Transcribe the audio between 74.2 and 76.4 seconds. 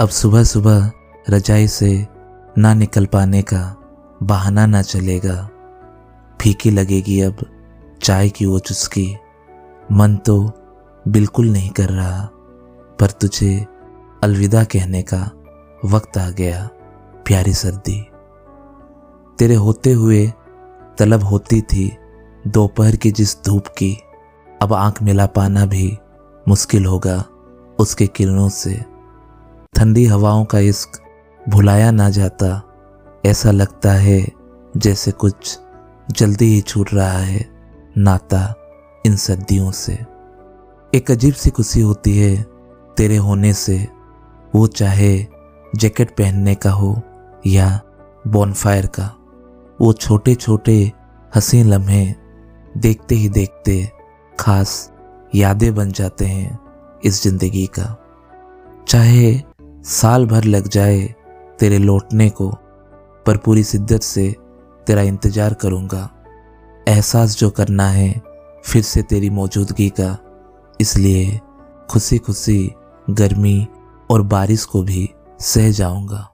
बारिश को भी सह जाऊँगा।